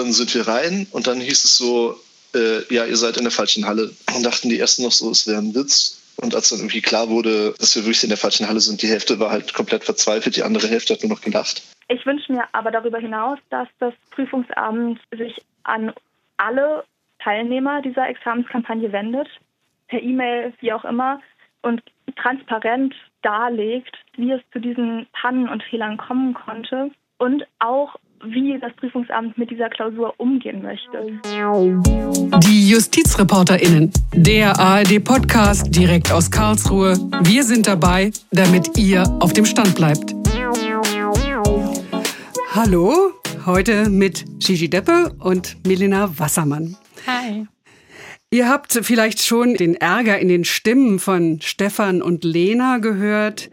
[0.00, 1.94] Dann sind wir rein und dann hieß es so,
[2.34, 3.90] äh, ja, ihr seid in der falschen Halle.
[4.16, 6.14] Und dachten die ersten noch so, es wäre ein Witz.
[6.16, 8.88] Und als dann irgendwie klar wurde, dass wir wirklich in der falschen Halle sind, die
[8.88, 11.62] Hälfte war halt komplett verzweifelt, die andere Hälfte hat nur noch gelacht.
[11.88, 15.92] Ich wünsche mir aber darüber hinaus, dass das Prüfungsamt sich an
[16.38, 16.84] alle
[17.22, 19.28] Teilnehmer dieser Examenskampagne wendet,
[19.88, 21.20] per E-Mail, wie auch immer,
[21.60, 21.82] und
[22.16, 28.72] transparent darlegt, wie es zu diesen Pannen und Fehlern kommen konnte und auch wie das
[28.76, 31.20] Prüfungsamt mit dieser Klausur umgehen möchte.
[32.44, 36.94] Die JustizreporterInnen, der ARD-Podcast direkt aus Karlsruhe.
[37.22, 40.14] Wir sind dabei, damit ihr auf dem Stand bleibt.
[42.54, 43.12] Hallo,
[43.46, 46.76] heute mit Gigi Deppe und Melina Wassermann.
[47.06, 47.46] Hi.
[48.32, 53.50] Ihr habt vielleicht schon den Ärger in den Stimmen von Stefan und Lena gehört.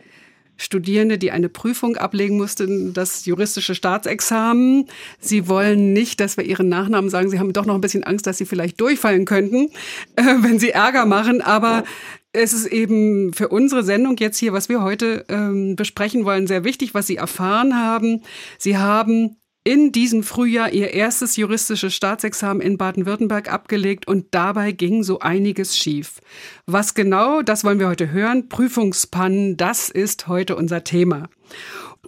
[0.57, 4.87] Studierende, die eine Prüfung ablegen mussten, das juristische Staatsexamen.
[5.19, 7.29] Sie wollen nicht, dass wir ihren Nachnamen sagen.
[7.29, 9.69] Sie haben doch noch ein bisschen Angst, dass sie vielleicht durchfallen könnten,
[10.15, 11.41] äh, wenn sie Ärger machen.
[11.41, 11.83] Aber
[12.33, 16.63] es ist eben für unsere Sendung jetzt hier, was wir heute ähm, besprechen wollen, sehr
[16.63, 18.23] wichtig, was Sie erfahren haben.
[18.57, 19.37] Sie haben
[19.67, 25.77] in diesem Frühjahr ihr erstes juristisches Staatsexamen in Baden-Württemberg abgelegt und dabei ging so einiges
[25.77, 26.21] schief.
[26.65, 28.47] Was genau, das wollen wir heute hören.
[28.47, 31.27] Prüfungspannen, das ist heute unser Thema.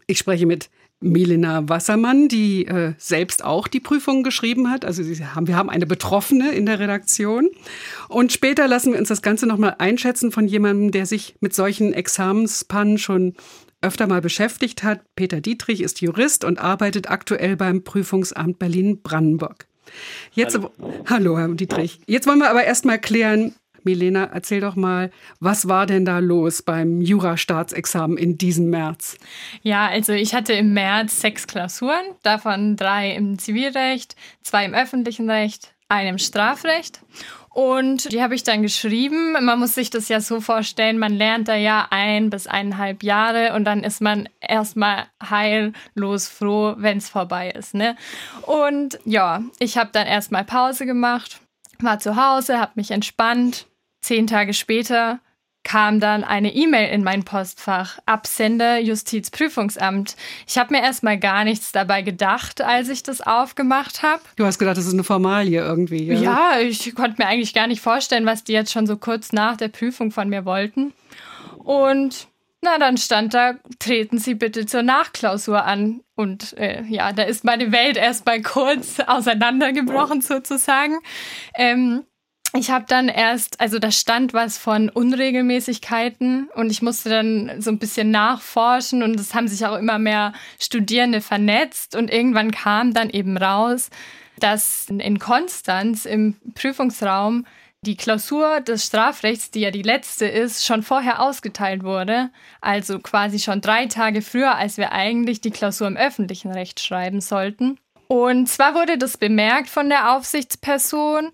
[0.08, 0.70] Ich spreche mit
[1.02, 4.86] Milena Wassermann, die äh, selbst auch die Prüfung geschrieben hat.
[4.86, 7.50] Also haben, wir haben eine Betroffene in der Redaktion.
[8.08, 11.92] Und später lassen wir uns das Ganze nochmal einschätzen von jemandem, der sich mit solchen
[11.92, 13.34] Examenspannen schon
[13.82, 15.02] öfter mal beschäftigt hat.
[15.16, 19.68] Peter Dietrich ist Jurist und arbeitet aktuell beim Prüfungsamt Berlin-Brandenburg.
[20.34, 20.72] Jetzt, hallo.
[21.10, 22.00] hallo, Herr Dietrich.
[22.06, 26.20] Jetzt wollen wir aber erst mal klären, Milena, erzähl doch mal, was war denn da
[26.20, 29.18] los beim Jura-Staatsexamen in diesem März?
[29.62, 35.30] Ja, also ich hatte im März sechs Klausuren, davon drei im Zivilrecht, zwei im öffentlichen
[35.30, 37.00] Recht, eine im Strafrecht.
[37.60, 39.34] Und die habe ich dann geschrieben.
[39.34, 43.54] Man muss sich das ja so vorstellen, man lernt da ja ein bis eineinhalb Jahre
[43.54, 47.74] und dann ist man erstmal heillos froh, wenn es vorbei ist.
[47.74, 47.98] Ne?
[48.44, 51.42] Und ja, ich habe dann erstmal Pause gemacht,
[51.80, 53.68] war zu Hause, habe mich entspannt.
[54.00, 55.20] Zehn Tage später
[55.70, 58.00] kam dann eine E-Mail in mein Postfach.
[58.08, 60.16] Absender Justizprüfungsamt.
[60.48, 64.20] Ich habe mir erstmal gar nichts dabei gedacht, als ich das aufgemacht habe.
[64.36, 66.06] Du hast gedacht, das ist eine Formalie irgendwie.
[66.06, 66.22] Ja?
[66.56, 69.58] ja, ich konnte mir eigentlich gar nicht vorstellen, was die jetzt schon so kurz nach
[69.58, 70.92] der Prüfung von mir wollten.
[71.60, 72.28] Und
[72.62, 76.02] na, dann stand da, treten Sie bitte zur Nachklausur an.
[76.16, 80.98] Und äh, ja, da ist meine Welt erstmal kurz auseinandergebrochen sozusagen.
[81.54, 82.06] Ähm,
[82.54, 87.70] ich habe dann erst, also da stand was von Unregelmäßigkeiten und ich musste dann so
[87.70, 92.94] ein bisschen nachforschen und es haben sich auch immer mehr Studierende vernetzt und irgendwann kam
[92.94, 93.90] dann eben raus,
[94.40, 97.46] dass in Konstanz im Prüfungsraum
[97.82, 102.30] die Klausur des Strafrechts, die ja die letzte ist, schon vorher ausgeteilt wurde.
[102.62, 107.22] Also quasi schon drei Tage früher, als wir eigentlich die Klausur im öffentlichen Recht schreiben
[107.22, 107.78] sollten.
[108.08, 111.30] Und zwar wurde das bemerkt von der Aufsichtsperson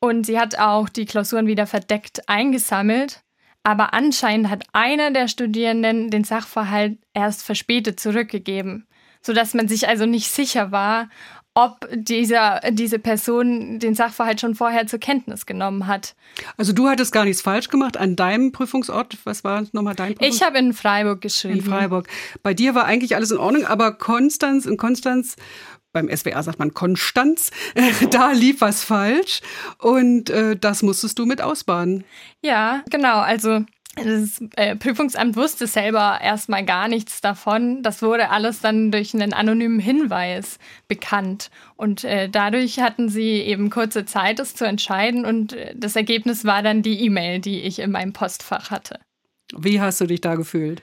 [0.00, 3.22] und sie hat auch die Klausuren wieder verdeckt eingesammelt.
[3.64, 8.86] Aber anscheinend hat einer der Studierenden den Sachverhalt erst verspätet zurückgegeben,
[9.20, 11.08] sodass man sich also nicht sicher war,
[11.58, 16.14] ob dieser, diese Person den Sachverhalt schon vorher zur Kenntnis genommen hat.
[16.56, 19.18] Also du hattest gar nichts falsch gemacht an deinem Prüfungsort.
[19.24, 20.34] Was war nochmal dein Prüfungsort?
[20.34, 21.58] Ich habe in Freiburg geschrieben.
[21.58, 22.06] In Freiburg.
[22.44, 25.34] Bei dir war eigentlich alles in Ordnung, aber Konstanz, in Konstanz
[25.98, 27.50] beim SWR sagt man Konstanz,
[28.10, 29.40] da lief was falsch
[29.78, 32.04] und äh, das musstest du mit ausbaden.
[32.42, 33.18] Ja, genau.
[33.18, 33.64] Also
[34.04, 37.82] das äh, Prüfungsamt wusste selber erstmal gar nichts davon.
[37.82, 41.50] Das wurde alles dann durch einen anonymen Hinweis bekannt.
[41.76, 45.24] Und äh, dadurch hatten sie eben kurze Zeit, es zu entscheiden.
[45.24, 49.00] Und äh, das Ergebnis war dann die E-Mail, die ich in meinem Postfach hatte.
[49.56, 50.82] Wie hast du dich da gefühlt?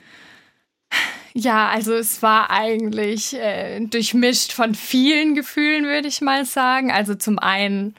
[1.33, 6.91] Ja, also es war eigentlich äh, durchmischt von vielen Gefühlen, würde ich mal sagen.
[6.91, 7.95] Also zum einen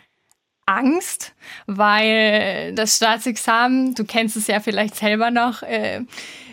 [0.65, 1.35] Angst,
[1.67, 6.00] weil das Staatsexamen, du kennst es ja vielleicht selber noch, äh,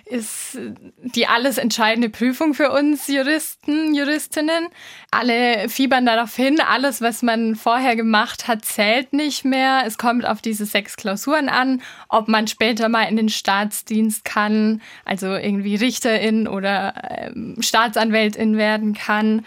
[0.05, 0.57] ist
[0.97, 4.67] die alles entscheidende Prüfung für uns Juristen, Juristinnen.
[5.11, 9.83] Alle fiebern darauf hin, alles, was man vorher gemacht hat, zählt nicht mehr.
[9.85, 14.81] Es kommt auf diese sechs Klausuren an, ob man später mal in den Staatsdienst kann,
[15.05, 19.45] also irgendwie Richterin oder ähm, Staatsanwältin werden kann.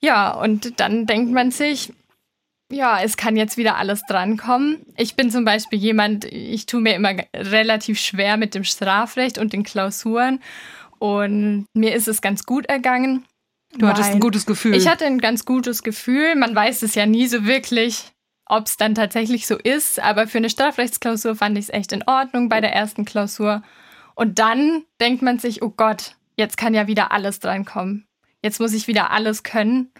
[0.00, 1.92] Ja, und dann denkt man sich,
[2.72, 4.84] ja, es kann jetzt wieder alles drankommen.
[4.96, 9.52] Ich bin zum Beispiel jemand, ich tue mir immer relativ schwer mit dem Strafrecht und
[9.52, 10.40] den Klausuren.
[10.98, 13.24] Und mir ist es ganz gut ergangen.
[13.76, 14.74] Du hattest ein gutes Gefühl.
[14.74, 16.34] Ich hatte ein ganz gutes Gefühl.
[16.36, 18.12] Man weiß es ja nie so wirklich,
[18.46, 19.98] ob es dann tatsächlich so ist.
[20.00, 23.62] Aber für eine Strafrechtsklausur fand ich es echt in Ordnung bei der ersten Klausur.
[24.14, 28.06] Und dann denkt man sich, oh Gott, jetzt kann ja wieder alles drankommen.
[28.42, 29.90] Jetzt muss ich wieder alles können.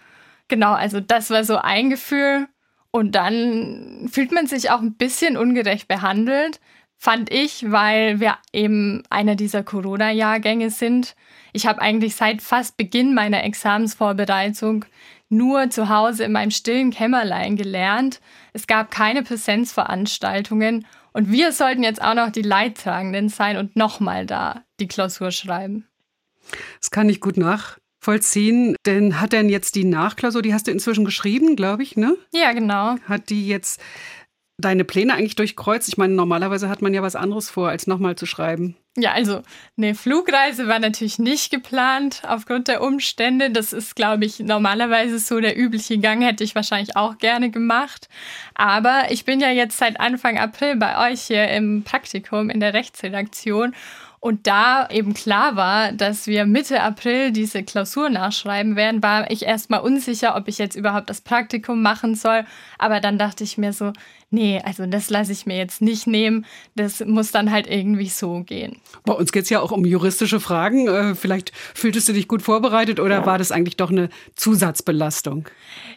[0.47, 2.47] Genau, also das war so ein Gefühl.
[2.95, 6.59] Und dann fühlt man sich auch ein bisschen ungerecht behandelt,
[6.95, 11.15] fand ich, weil wir eben einer dieser Corona-Jahrgänge sind.
[11.53, 14.85] Ich habe eigentlich seit fast Beginn meiner Examensvorbereitung
[15.27, 18.21] nur zu Hause in meinem stillen Kämmerlein gelernt.
[18.53, 24.27] Es gab keine Präsenzveranstaltungen und wir sollten jetzt auch noch die Leidtragenden sein und nochmal
[24.27, 25.87] da die Klausur schreiben.
[26.79, 28.75] Das kann ich gut nach vollziehen.
[28.85, 32.15] Denn hat denn jetzt die Nachklausur, die hast du inzwischen geschrieben, glaube ich, ne?
[32.33, 32.97] Ja, genau.
[33.07, 33.81] Hat die jetzt
[34.57, 35.87] deine Pläne eigentlich durchkreuzt?
[35.87, 38.75] Ich meine, normalerweise hat man ja was anderes vor, als nochmal zu schreiben.
[38.95, 39.41] Ja, also
[39.75, 43.49] eine Flugreise war natürlich nicht geplant aufgrund der Umstände.
[43.49, 48.07] Das ist, glaube ich, normalerweise so der übliche Gang, hätte ich wahrscheinlich auch gerne gemacht.
[48.53, 52.75] Aber ich bin ja jetzt seit Anfang April bei euch hier im Praktikum in der
[52.75, 53.73] Rechtsredaktion
[54.23, 59.43] und da eben klar war, dass wir Mitte April diese Klausur nachschreiben werden, war ich
[59.43, 62.45] erstmal unsicher, ob ich jetzt überhaupt das Praktikum machen soll.
[62.77, 63.91] Aber dann dachte ich mir so,
[64.29, 66.45] nee, also das lasse ich mir jetzt nicht nehmen.
[66.73, 68.77] Das muss dann halt irgendwie so gehen.
[69.05, 70.87] Bei uns geht es ja auch um juristische Fragen.
[70.87, 75.49] Äh, vielleicht fühltest du dich gut vorbereitet oder war das eigentlich doch eine Zusatzbelastung?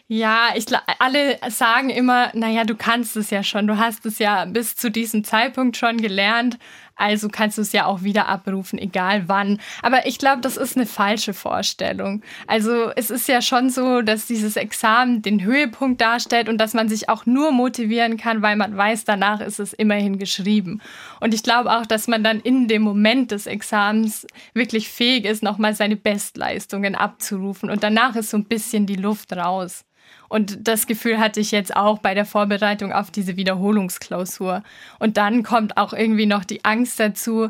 [0.09, 0.65] Ja, ich,
[0.99, 3.67] alle sagen immer, naja, du kannst es ja schon.
[3.67, 6.57] Du hast es ja bis zu diesem Zeitpunkt schon gelernt.
[6.97, 9.59] Also kannst du es ja auch wieder abrufen, egal wann.
[9.81, 12.21] Aber ich glaube, das ist eine falsche Vorstellung.
[12.47, 16.89] Also es ist ja schon so, dass dieses Examen den Höhepunkt darstellt und dass man
[16.89, 20.81] sich auch nur motivieren kann, weil man weiß, danach ist es immerhin geschrieben.
[21.19, 25.43] Und ich glaube auch, dass man dann in dem Moment des Examens wirklich fähig ist,
[25.43, 27.69] nochmal seine Bestleistungen abzurufen.
[27.69, 29.86] Und danach ist so ein bisschen die Luft raus.
[30.29, 34.63] Und das Gefühl hatte ich jetzt auch bei der Vorbereitung auf diese Wiederholungsklausur.
[34.99, 37.49] Und dann kommt auch irgendwie noch die Angst dazu,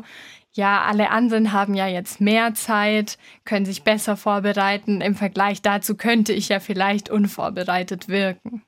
[0.52, 5.00] ja, alle anderen haben ja jetzt mehr Zeit, können sich besser vorbereiten.
[5.00, 8.62] Im Vergleich dazu könnte ich ja vielleicht unvorbereitet wirken.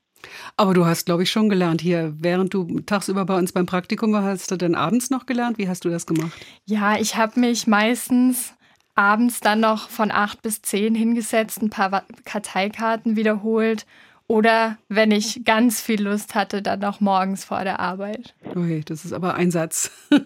[0.57, 4.13] Aber du hast, glaube ich, schon gelernt hier, während du tagsüber bei uns beim Praktikum
[4.13, 5.59] warst, hast du dann abends noch gelernt?
[5.59, 6.33] Wie hast du das gemacht?
[6.67, 8.55] Ja, ich habe mich meistens
[9.01, 13.87] abends dann noch von acht bis zehn hingesetzt, ein paar Karteikarten wiederholt
[14.27, 18.35] oder wenn ich ganz viel Lust hatte, dann noch morgens vor der Arbeit.
[18.45, 19.91] Okay, das ist aber Einsatz.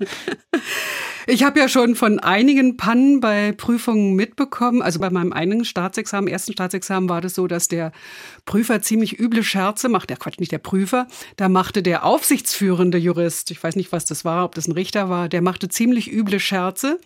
[1.26, 4.82] Ich habe ja schon von einigen Pannen bei Prüfungen mitbekommen.
[4.82, 7.92] Also bei meinem eigenen Staatsexamen, ersten Staatsexamen war das so, dass der
[8.44, 10.10] Prüfer ziemlich üble Scherze macht.
[10.10, 11.06] Der Quatsch, nicht der Prüfer.
[11.36, 15.08] Da machte der aufsichtsführende Jurist, ich weiß nicht, was das war, ob das ein Richter
[15.08, 17.00] war, der machte ziemlich üble Scherze.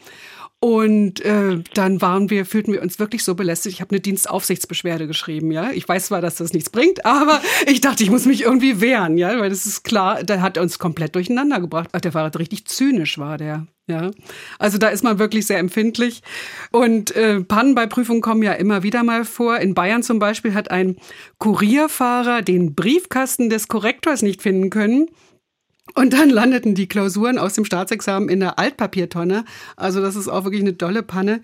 [0.60, 3.76] Und äh, dann waren wir, fühlten wir uns wirklich so belästigt.
[3.76, 5.70] Ich habe eine Dienstaufsichtsbeschwerde geschrieben, ja.
[5.70, 9.18] Ich weiß zwar, dass das nichts bringt, aber ich dachte, ich muss mich irgendwie wehren,
[9.18, 11.90] ja, weil das ist klar, der hat uns komplett durcheinander gebracht.
[12.02, 13.66] Der war richtig zynisch, war der.
[13.86, 14.10] Ja,
[14.58, 16.22] also da ist man wirklich sehr empfindlich.
[16.72, 19.58] Und äh, Pannen bei Prüfungen kommen ja immer wieder mal vor.
[19.60, 20.96] In Bayern zum Beispiel hat ein
[21.38, 25.06] Kurierfahrer den Briefkasten des Korrektors nicht finden können.
[25.94, 29.44] Und dann landeten die Klausuren aus dem Staatsexamen in der Altpapiertonne.
[29.76, 31.40] Also das ist auch wirklich eine dolle Panne.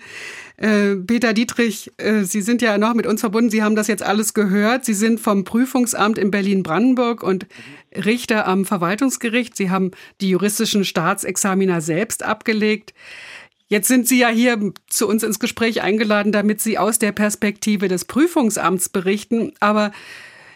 [0.57, 3.51] Äh, Peter Dietrich, äh, Sie sind ja noch mit uns verbunden.
[3.51, 4.85] Sie haben das jetzt alles gehört.
[4.85, 7.47] Sie sind vom Prüfungsamt in Berlin-Brandenburg und
[7.95, 9.57] Richter am Verwaltungsgericht.
[9.57, 9.91] Sie haben
[10.21, 12.95] die juristischen Staatsexaminer selbst abgelegt.
[13.67, 17.89] Jetzt sind Sie ja hier zu uns ins Gespräch eingeladen, damit Sie aus der Perspektive
[17.89, 19.53] des Prüfungsamts berichten.
[19.59, 19.91] Aber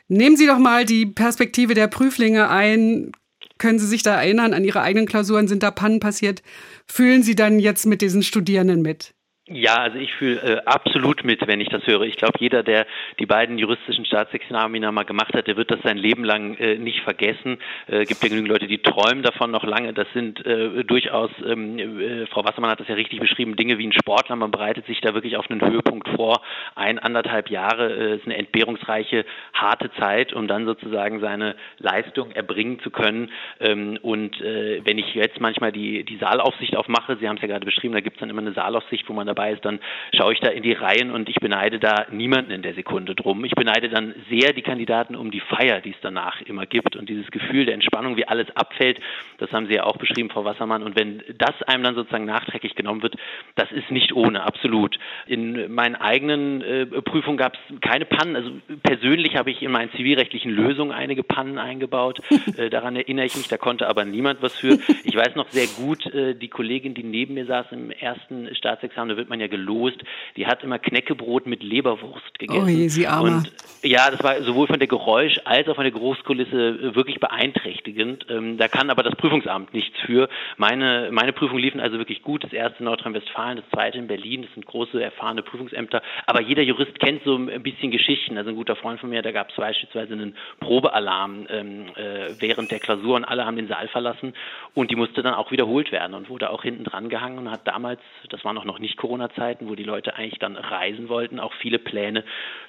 [0.09, 3.13] nehmen Sie doch mal die Perspektive der Prüflinge ein.
[3.59, 5.49] Können Sie sich da erinnern an Ihre eigenen Klausuren?
[5.49, 6.43] Sind da Pannen passiert?
[6.87, 9.15] Fühlen Sie dann jetzt mit diesen Studierenden mit?
[9.51, 12.03] Ja, also ich fühle äh, absolut mit, wenn ich das höre.
[12.03, 12.87] Ich glaube, jeder, der
[13.19, 17.01] die beiden juristischen Staatsexamina mal gemacht hat, der wird das sein Leben lang äh, nicht
[17.01, 17.59] vergessen.
[17.87, 19.95] Äh, gibt ja genügend Leute, die träumen davon noch lange.
[19.95, 23.87] Das sind äh, durchaus, ähm, äh, Frau Wassermann hat das ja richtig beschrieben, Dinge wie
[23.87, 24.37] ein Sportler.
[24.37, 26.43] Man bereitet sich da wirklich auf einen Höhepunkt vor.
[26.75, 29.25] Ein, anderthalb Jahre äh, ist eine entbehrungsreiche,
[29.55, 33.31] harte Zeit, um dann sozusagen seine Leistung erbringen zu können.
[33.61, 37.49] Ähm, und äh, wenn ich jetzt manchmal die, die Saalaufsicht aufmache, Sie haben es ja
[37.49, 39.79] gerade beschrieben, da gibt es dann immer eine Saalaufsicht, wo man da dabei ist, dann
[40.15, 43.45] schaue ich da in die Reihen und ich beneide da niemanden in der Sekunde drum.
[43.45, 47.09] Ich beneide dann sehr die Kandidaten um die Feier, die es danach immer gibt und
[47.09, 48.99] dieses Gefühl der Entspannung, wie alles abfällt,
[49.39, 50.83] das haben Sie ja auch beschrieben, Frau Wassermann.
[50.83, 53.15] Und wenn das einem dann sozusagen nachträglich genommen wird,
[53.55, 54.99] das ist nicht ohne, absolut.
[55.27, 58.35] In meinen eigenen äh, Prüfungen gab es keine Pannen.
[58.35, 58.51] Also
[58.83, 62.21] persönlich habe ich in meinen zivilrechtlichen Lösungen einige Pannen eingebaut.
[62.57, 64.79] Äh, daran erinnere ich mich, da konnte aber niemand was für.
[65.05, 69.11] Ich weiß noch sehr gut, äh, die Kollegin, die neben mir saß im ersten Staatsexamen,
[69.11, 69.99] da wird wird man ja gelost,
[70.37, 72.65] die hat immer Knäckebrot mit Leberwurst gegessen.
[72.65, 73.37] Oh je, sie Arme.
[73.37, 78.27] Und ja, das war sowohl von der Geräusch als auch von der Geruchskulisse wirklich beeinträchtigend.
[78.31, 80.29] Ähm, da kann aber das Prüfungsamt nichts für.
[80.57, 82.43] Meine, meine Prüfungen liefen also wirklich gut.
[82.43, 84.43] Das erste in Nordrhein-Westfalen, das zweite in Berlin.
[84.43, 86.03] Das sind große, erfahrene Prüfungsämter.
[86.27, 88.37] Aber jeder Jurist kennt so ein bisschen Geschichten.
[88.39, 92.71] Also ein guter Freund von mir, da gab es beispielsweise einen Probealarm ähm, äh, während
[92.71, 94.33] der Klausur und alle haben den Saal verlassen
[94.75, 97.67] und die musste dann auch wiederholt werden und wurde auch hinten dran gehangen und hat
[97.67, 101.53] damals, das waren auch noch nicht Corona-Zeiten, wo die Leute eigentlich dann reisen wollten, auch
[101.61, 102.25] viele Pläne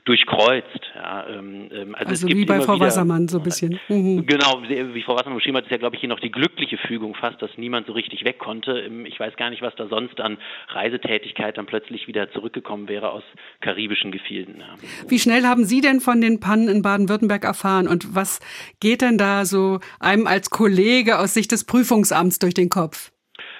[0.06, 0.82] durchkreuzt.
[0.96, 3.80] Ja, ähm, ähm also, also wie bei Frau wieder, Wassermann so ein bisschen.
[3.88, 4.26] Mhm.
[4.26, 7.16] Genau, wie Frau Wassermann beschrieben hat, ist ja, glaube ich, hier noch die glückliche Fügung
[7.16, 8.80] fast, dass niemand so richtig weg konnte.
[8.80, 10.38] Ähm, ich weiß gar nicht, was da sonst an
[10.70, 13.24] Reisetätigkeit dann plötzlich wieder zurückgekommen wäre aus
[13.62, 14.56] karibischen Gefilden.
[14.60, 14.76] Ja.
[15.08, 18.40] Wie schnell haben Sie denn von den Pannen in Baden-Württemberg erfahren und was
[18.80, 23.12] geht denn da so einem als Kollege aus Sicht des Prüfungsamts durch den Kopf?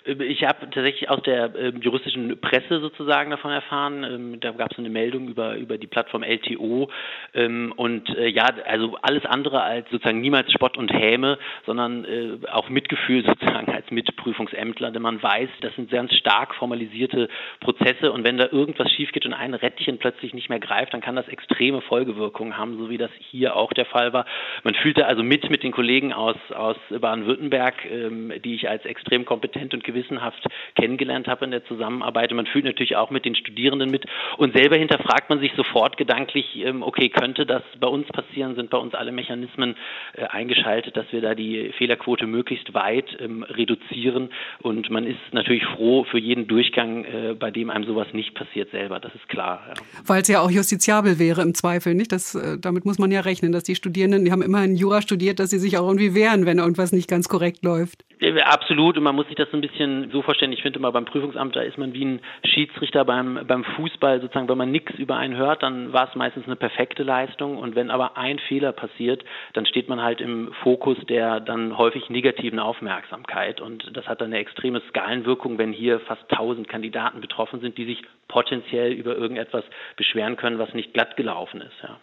[0.10, 4.04] Ich habe tatsächlich aus der äh, juristischen Presse sozusagen davon erfahren.
[4.04, 6.90] Ähm, da gab es eine Meldung über, über die Plattform LTO.
[7.34, 12.48] Ähm, und äh, ja, also alles andere als sozusagen niemals Spott und Häme, sondern äh,
[12.52, 14.92] auch Mitgefühl sozusagen als Mitprüfungsämtler.
[14.92, 17.28] Denn man weiß, das sind ganz stark formalisierte
[17.60, 18.12] Prozesse.
[18.12, 21.16] Und wenn da irgendwas schief geht und ein Rädchen plötzlich nicht mehr greift, dann kann
[21.16, 24.26] das extreme Folgewirkungen haben, so wie das hier auch der Fall war.
[24.64, 29.26] Man fühlte also mit mit den Kollegen aus, aus Baden-Württemberg, ähm, die ich als extrem
[29.26, 32.32] kompetent und gewissenhaft kennengelernt habe in der Zusammenarbeit.
[32.32, 34.06] Und man fühlt natürlich auch mit den Studierenden mit
[34.38, 38.56] und selber hinterfragt man sich sofort gedanklich, ähm, okay, könnte das bei uns passieren?
[38.56, 39.76] Sind bei uns alle Mechanismen
[40.14, 44.30] äh, eingeschaltet, dass wir da die Fehlerquote möglichst weit ähm, reduzieren?
[44.62, 48.72] Und man ist natürlich froh für jeden Durchgang, äh, bei dem einem sowas nicht passiert
[48.72, 49.00] selber.
[49.00, 49.64] Das ist klar.
[49.68, 49.74] Ja.
[50.06, 52.12] Weil es ja auch justiziabel wäre im Zweifel, nicht?
[52.12, 55.40] Das, äh, damit muss man ja rechnen, dass die Studierenden, die haben immerhin Jura studiert,
[55.40, 58.04] dass sie sich auch irgendwie wehren, wenn irgendwas nicht ganz korrekt läuft.
[58.44, 58.98] Absolut.
[58.98, 61.06] Und man muss sich das so ein bisschen bisschen so vorstellen, ich finde immer beim
[61.06, 65.16] Prüfungsamt, da ist man wie ein Schiedsrichter beim, beim Fußball, sozusagen, wenn man nichts über
[65.16, 69.24] einen hört, dann war es meistens eine perfekte Leistung und wenn aber ein Fehler passiert,
[69.54, 74.28] dann steht man halt im Fokus der dann häufig negativen Aufmerksamkeit und das hat dann
[74.28, 79.64] eine extreme Skalenwirkung, wenn hier fast tausend Kandidaten betroffen sind, die sich potenziell über irgendetwas
[79.96, 81.76] beschweren können, was nicht glatt gelaufen ist.
[81.82, 81.98] Ja.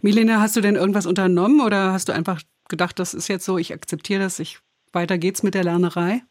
[0.00, 3.58] Milena, hast du denn irgendwas unternommen oder hast du einfach gedacht, das ist jetzt so,
[3.58, 4.58] ich akzeptiere das, ich
[4.92, 6.22] weiter geht's mit der Lernerei?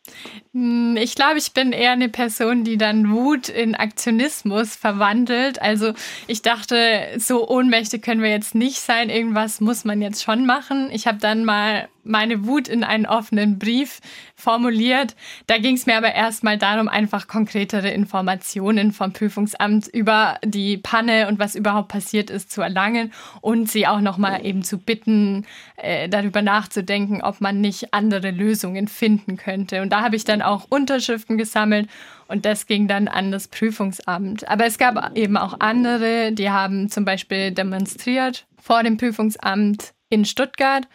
[0.53, 5.61] Hm, ich glaube, ich bin eher eine Person, die dann Wut in Aktionismus verwandelt.
[5.61, 5.93] Also
[6.27, 9.09] ich dachte, so ohnmächtig können wir jetzt nicht sein.
[9.09, 10.89] Irgendwas muss man jetzt schon machen.
[10.91, 13.99] Ich habe dann mal meine Wut in einen offenen Brief
[14.35, 15.15] formuliert.
[15.47, 21.27] Da ging es mir aber erstmal darum, einfach konkretere Informationen vom Prüfungsamt über die Panne
[21.27, 25.45] und was überhaupt passiert ist zu erlangen und sie auch nochmal eben zu bitten,
[25.77, 29.81] äh, darüber nachzudenken, ob man nicht andere Lösungen finden könnte.
[29.81, 31.89] Und da habe ich dann auch Unterschriften gesammelt
[32.27, 34.47] und das ging dann an das Prüfungsamt.
[34.47, 40.25] Aber es gab eben auch andere, die haben zum Beispiel demonstriert vor dem Prüfungsamt in
[40.25, 40.87] Stuttgart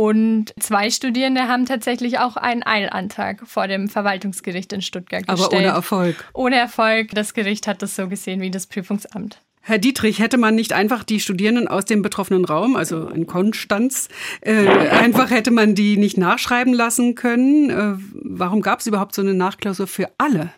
[0.00, 5.52] und zwei Studierende haben tatsächlich auch einen Eilantrag vor dem Verwaltungsgericht in Stuttgart gestellt.
[5.52, 6.24] Aber ohne Erfolg.
[6.32, 7.10] Ohne Erfolg.
[7.10, 9.42] Das Gericht hat das so gesehen wie das Prüfungsamt.
[9.60, 14.08] Herr Dietrich, hätte man nicht einfach die Studierenden aus dem betroffenen Raum, also in Konstanz,
[14.40, 17.68] äh, einfach hätte man die nicht nachschreiben lassen können?
[17.68, 20.50] Äh, warum gab es überhaupt so eine Nachklausur für alle?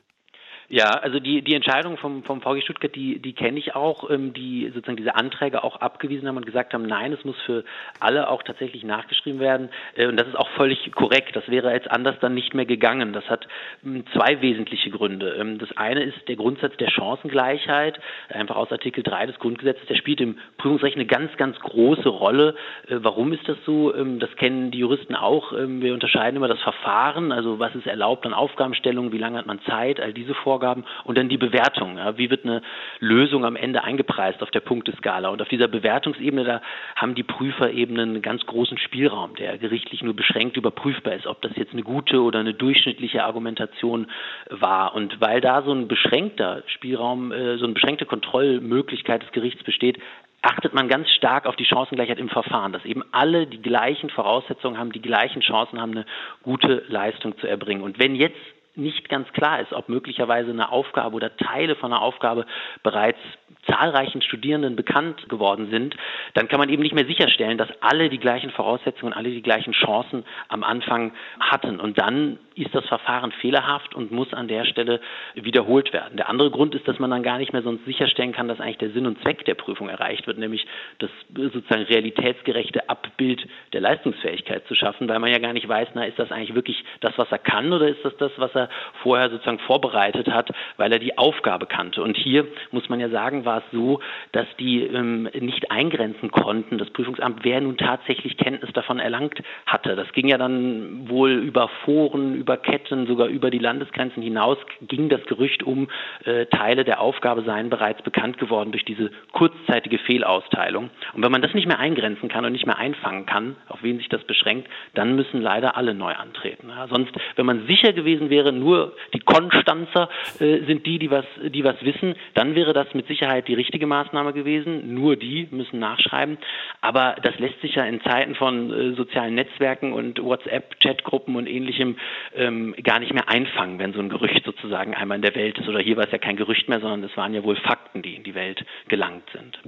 [0.73, 4.33] Ja, also die, die Entscheidung vom, vom VG Stuttgart, die, die kenne ich auch, ähm,
[4.33, 7.64] die sozusagen diese Anträge auch abgewiesen haben und gesagt haben, nein, es muss für
[8.00, 9.69] alle auch tatsächlich nachgeschrieben werden.
[9.97, 11.37] Äh, und das ist auch völlig korrekt.
[11.37, 13.12] Das wäre jetzt anders dann nicht mehr gegangen.
[13.12, 13.47] Das hat
[13.85, 15.37] ähm, zwei wesentliche Gründe.
[15.38, 18.00] Ähm, das eine ist der Grundsatz der Chancengleichheit,
[18.31, 19.87] einfach aus Artikel 3 des Grundgesetzes.
[19.88, 22.55] Der spielt im Prüfungsrecht eine ganz, ganz große Rolle.
[22.88, 23.95] Äh, warum ist das so?
[23.95, 25.52] Ähm, das kennen die Juristen auch.
[25.52, 29.45] Ähm, wir unterscheiden immer das Verfahren, also was ist erlaubt an Aufgabenstellungen, wie lange hat
[29.45, 31.99] man Zeit, all diese Vorgaben Vorgaben und dann die Bewertung.
[31.99, 32.62] Ja, wie wird eine
[33.00, 35.28] Lösung am Ende eingepreist auf der Punkteskala?
[35.28, 36.62] Und auf dieser Bewertungsebene, da
[36.95, 41.42] haben die Prüfer eben einen ganz großen Spielraum, der gerichtlich nur beschränkt überprüfbar ist, ob
[41.42, 44.07] das jetzt eine gute oder eine durchschnittliche Argumentation
[44.50, 44.95] war.
[44.95, 49.99] Und weil da so ein beschränkter Spielraum, äh, so eine beschränkte Kontrollmöglichkeit des Gerichts besteht,
[50.42, 54.78] achtet man ganz stark auf die Chancengleichheit im Verfahren, dass eben alle die gleichen Voraussetzungen
[54.78, 56.04] haben, die gleichen Chancen haben, eine
[56.42, 57.83] gute Leistung zu erbringen.
[57.83, 58.37] Und wenn jetzt
[58.75, 62.47] nicht ganz klar ist, ob möglicherweise eine Aufgabe oder Teile von einer Aufgabe
[62.83, 63.19] bereits
[63.67, 65.95] zahlreichen Studierenden bekannt geworden sind,
[66.35, 69.73] dann kann man eben nicht mehr sicherstellen, dass alle die gleichen Voraussetzungen, alle die gleichen
[69.73, 71.81] Chancen am Anfang hatten.
[71.81, 75.01] Und dann ist das Verfahren fehlerhaft und muss an der Stelle
[75.35, 76.17] wiederholt werden.
[76.17, 78.79] Der andere Grund ist, dass man dann gar nicht mehr sonst sicherstellen kann, dass eigentlich
[78.79, 80.67] der Sinn und Zweck der Prüfung erreicht wird, nämlich
[80.99, 86.05] das sozusagen realitätsgerechte Abbild der Leistungsfähigkeit zu schaffen, weil man ja gar nicht weiß, na,
[86.05, 88.69] ist das eigentlich wirklich das, was er kann oder ist das das, was er
[89.03, 92.03] vorher sozusagen vorbereitet hat, weil er die Aufgabe kannte.
[92.03, 94.01] Und hier muss man ja sagen, war es so,
[94.33, 99.97] dass die ähm, nicht eingrenzen konnten, das Prüfungsamt, wer nun tatsächlich Kenntnis davon erlangt hatte.
[99.97, 105.09] Das ging ja dann wohl über Foren, über Ketten, sogar über die Landesgrenzen hinaus, ging
[105.09, 105.89] das Gerücht um,
[106.25, 110.91] äh, Teile der Aufgabe seien bereits bekannt geworden durch diese kurzzeitige Fehlausteilung.
[111.15, 113.99] Und wenn man das nicht mehr eingrenzen kann und nicht mehr einfangen kann, auf wen
[113.99, 116.69] sich das beschränkt, dann müssen leider alle neu antreten.
[116.69, 120.09] Ja, sonst, wenn man sicher gewesen wäre, nur die Konstanzer
[120.41, 123.87] äh, sind die, die was, die was wissen, dann wäre das mit Sicherheit die richtige
[123.87, 124.95] Maßnahme gewesen.
[124.95, 126.39] Nur die müssen nachschreiben.
[126.81, 131.97] Aber das lässt sich ja in Zeiten von äh, sozialen Netzwerken und WhatsApp-Chatgruppen und ähnlichem
[132.35, 135.69] ähm, gar nicht mehr einfangen, wenn so ein Gerücht sozusagen einmal in der Welt ist.
[135.69, 138.15] Oder hier war es ja kein Gerücht mehr, sondern es waren ja wohl Fakten, die
[138.15, 139.59] in die Welt gelangt sind.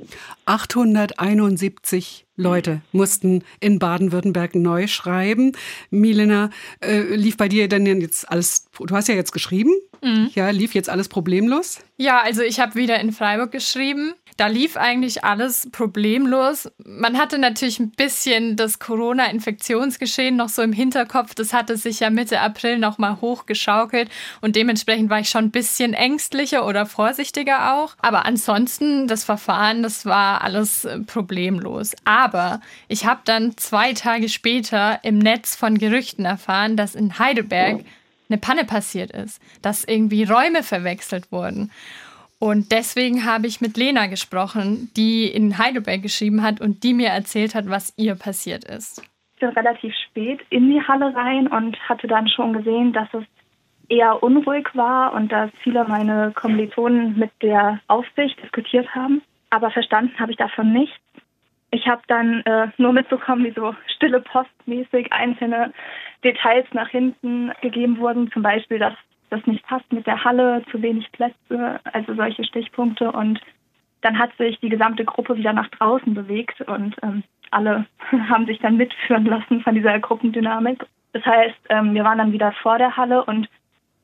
[0.47, 5.53] 871 Leute mussten in Baden-Württemberg neu schreiben.
[5.91, 10.31] Milena, äh, lief bei dir denn jetzt alles, du hast ja jetzt geschrieben, mhm.
[10.35, 11.85] ja, lief jetzt alles problemlos?
[11.97, 16.69] Ja, also ich habe wieder in Freiburg geschrieben da lief eigentlich alles problemlos.
[16.85, 21.35] Man hatte natürlich ein bisschen das Corona-Infektionsgeschehen noch so im Hinterkopf.
[21.35, 24.11] Das hatte sich ja Mitte April noch mal hochgeschaukelt
[24.41, 27.95] und dementsprechend war ich schon ein bisschen ängstlicher oder vorsichtiger auch.
[27.99, 31.95] Aber ansonsten, das Verfahren, das war alles äh, problemlos.
[32.05, 37.85] Aber ich habe dann zwei Tage später im Netz von Gerüchten erfahren, dass in Heidelberg
[38.29, 41.71] eine Panne passiert ist, dass irgendwie Räume verwechselt wurden.
[42.39, 47.09] Und deswegen habe ich mit Lena gesprochen, die in Heidelberg geschrieben hat und die mir
[47.09, 49.03] erzählt hat, was ihr passiert ist.
[49.35, 53.25] Ich bin relativ spät in die Halle rein und hatte dann schon gesehen, dass es
[53.89, 59.23] eher unruhig war und dass viele meine Kommilitonen mit der Aufsicht diskutiert haben.
[59.51, 60.97] Aber verstanden habe ich davon nichts.
[61.71, 65.73] Ich habe dann äh, nur mitbekommen, wie so stille postmäßig einzelne
[66.23, 68.31] Details nach hinten gegeben wurden.
[68.33, 68.95] Zum Beispiel, dass
[69.35, 73.11] das nicht passt mit der Halle, zu wenig Plätze, also solche Stichpunkte.
[73.11, 73.41] Und
[74.03, 77.87] dann hat sich die gesamte Gruppe wieder nach draußen bewegt und ähm, alle
[78.29, 80.85] haben sich dann mitführen lassen von dieser Gruppendynamik.
[81.13, 83.49] Das heißt, ähm, wir waren dann wieder vor der Halle und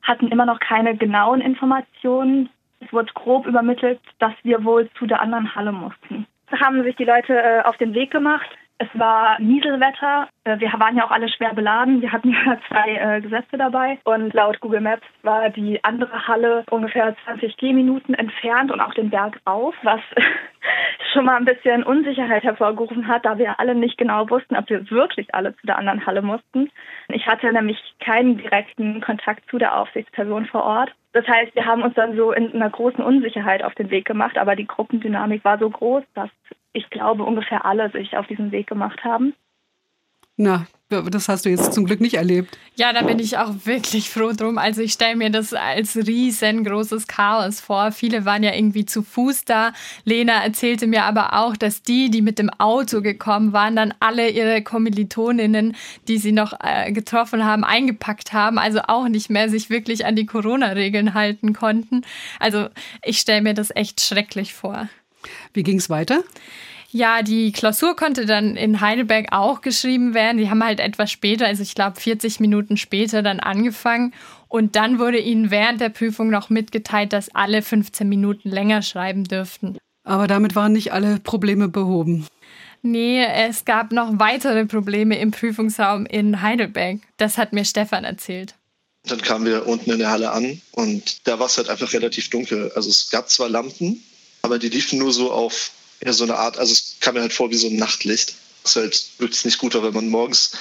[0.01, 2.49] hatten immer noch keine genauen Informationen.
[2.79, 6.25] Es wurde grob übermittelt, dass wir wohl zu der anderen Halle mussten.
[6.49, 8.49] Da haben sich die Leute äh, auf den Weg gemacht.
[8.81, 10.27] Es war Nieselwetter.
[10.43, 12.01] Äh, wir waren ja auch alle schwer beladen.
[12.01, 13.99] Wir hatten ja zwei äh, Gesetze dabei.
[14.05, 19.11] Und laut Google Maps war die andere Halle ungefähr 20 Gehminuten entfernt und auch den
[19.11, 19.99] Berg auf, was
[21.13, 24.89] schon mal ein bisschen Unsicherheit hervorgerufen hat, da wir alle nicht genau wussten, ob wir
[24.89, 26.71] wirklich alle zu der anderen Halle mussten.
[27.09, 30.91] Ich hatte nämlich keinen direkten Kontakt zu der Aufsichtsperson vor Ort.
[31.13, 34.39] Das heißt, wir haben uns dann so in einer großen Unsicherheit auf den Weg gemacht,
[34.39, 36.31] aber die Gruppendynamik war so groß, dass
[36.73, 39.33] ich glaube, ungefähr alle sich auf diesen Weg gemacht haben.
[40.37, 42.57] Na, das hast du jetzt zum Glück nicht erlebt.
[42.75, 44.57] Ja, da bin ich auch wirklich froh drum.
[44.57, 47.91] Also ich stelle mir das als riesengroßes Chaos vor.
[47.91, 49.71] Viele waren ja irgendwie zu Fuß da.
[50.03, 54.29] Lena erzählte mir aber auch, dass die, die mit dem Auto gekommen waren, dann alle
[54.29, 55.75] ihre Kommilitoninnen,
[56.07, 58.57] die sie noch äh, getroffen haben, eingepackt haben.
[58.57, 62.01] Also auch nicht mehr sich wirklich an die Corona-Regeln halten konnten.
[62.39, 62.67] Also
[63.03, 64.89] ich stelle mir das echt schrecklich vor.
[65.53, 66.23] Wie ging es weiter?
[66.93, 70.37] Ja, die Klausur konnte dann in Heidelberg auch geschrieben werden.
[70.37, 74.13] Die haben halt etwas später, also ich glaube 40 Minuten später dann angefangen.
[74.49, 79.23] Und dann wurde ihnen während der Prüfung noch mitgeteilt, dass alle 15 Minuten länger schreiben
[79.23, 79.77] dürften.
[80.03, 82.27] Aber damit waren nicht alle Probleme behoben.
[82.81, 86.99] Nee, es gab noch weitere Probleme im Prüfungsraum in Heidelberg.
[87.17, 88.55] Das hat mir Stefan erzählt.
[89.05, 92.29] Dann kamen wir unten in der Halle an und da war es halt einfach relativ
[92.29, 92.71] dunkel.
[92.75, 94.03] Also es gab zwar Lampen,
[94.41, 95.71] aber die liefen nur so auf
[96.03, 98.75] ja, so eine Art, also es kam mir halt vor wie so ein Nachtlicht, was
[98.75, 100.51] halt wirklich nicht gut war, wenn man morgens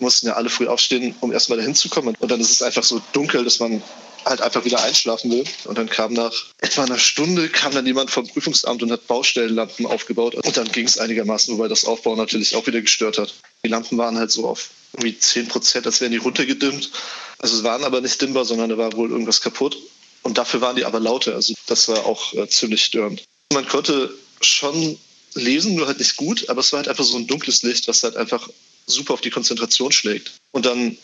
[0.00, 2.14] mussten ja alle früh aufstehen, um erstmal dahin zu kommen.
[2.18, 3.82] Und dann ist es einfach so dunkel, dass man
[4.24, 5.44] halt einfach wieder einschlafen will.
[5.64, 9.86] Und dann kam nach etwa einer Stunde kam dann jemand vom Prüfungsamt und hat Baustellenlampen
[9.86, 10.34] aufgebaut.
[10.34, 13.34] Und dann ging es einigermaßen, wobei das Aufbau natürlich auch wieder gestört hat.
[13.64, 16.90] Die Lampen waren halt so auf irgendwie 10 Prozent, als wären die runtergedimmt.
[17.38, 19.76] Also es waren aber nicht dimmbar, sondern da war wohl irgendwas kaputt.
[20.28, 21.36] Und dafür waren die aber lauter.
[21.36, 23.24] Also das war auch äh, ziemlich störend.
[23.50, 24.98] Man konnte schon
[25.32, 28.02] lesen, nur halt nicht gut, aber es war halt einfach so ein dunkles Licht, was
[28.02, 28.46] halt einfach
[28.84, 30.32] super auf die Konzentration schlägt.
[30.50, 30.98] Und dann,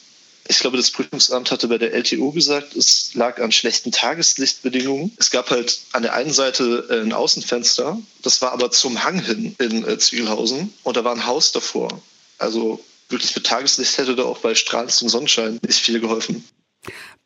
[0.47, 5.13] ich glaube, das Prüfungsamt hatte bei der LTO gesagt, es lag an schlechten Tageslichtbedingungen.
[5.17, 9.57] Es gab halt an der einen Seite ein Außenfenster, das war aber zum Hang hin
[9.59, 12.03] in äh, Ziegelhausen und da war ein Haus davor.
[12.37, 16.45] Also wirklich mit Tageslicht hätte da auch bei strahlendem Sonnenschein nicht viel geholfen.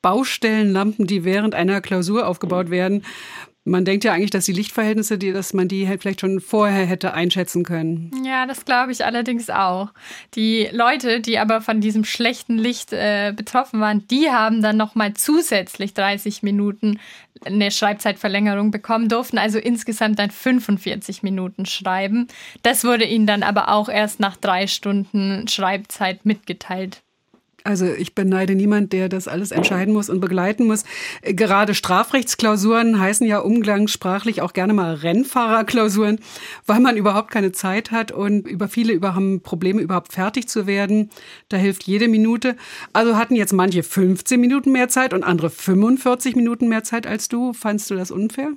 [0.03, 3.05] Baustellenlampen, die während einer Klausur aufgebaut werden,
[3.69, 6.87] Man denkt ja eigentlich, dass die Lichtverhältnisse, die, dass man die halt vielleicht schon vorher
[6.87, 8.11] hätte einschätzen können.
[8.25, 9.91] Ja, das glaube ich allerdings auch.
[10.35, 15.13] Die Leute, die aber von diesem schlechten Licht äh, betroffen waren, die haben dann nochmal
[15.15, 16.99] zusätzlich 30 Minuten
[17.45, 22.27] eine Schreibzeitverlängerung bekommen, durften also insgesamt dann 45 Minuten schreiben.
[22.63, 27.03] Das wurde ihnen dann aber auch erst nach drei Stunden Schreibzeit mitgeteilt.
[27.69, 30.85] Also ich beneide niemand, der das alles entscheiden muss und begleiten muss.
[31.21, 36.19] Gerade Strafrechtsklausuren heißen ja umgangssprachlich auch gerne mal Rennfahrerklausuren,
[36.65, 40.67] weil man überhaupt keine Zeit hat und über viele über haben Probleme überhaupt fertig zu
[40.67, 41.11] werden.
[41.51, 42.57] Da hilft jede Minute.
[42.95, 47.29] Also hatten jetzt manche 15 Minuten mehr Zeit und andere 45 Minuten mehr Zeit als
[47.29, 47.53] du.
[47.53, 48.49] Fandst du das unfair?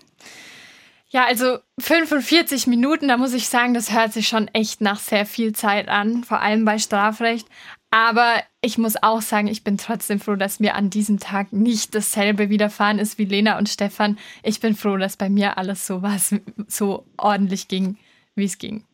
[1.10, 5.26] Ja, also 45 Minuten, da muss ich sagen, das hört sich schon echt nach sehr
[5.26, 7.50] viel Zeit an, vor allem bei Strafrecht.
[7.92, 11.94] Aber ich muss auch sagen, ich bin trotzdem froh, dass mir an diesem Tag nicht
[11.94, 14.18] dasselbe widerfahren ist wie Lena und Stefan.
[14.44, 16.34] Ich bin froh, dass bei mir alles so was
[16.68, 17.98] so ordentlich ging,
[18.34, 18.86] wie es ging.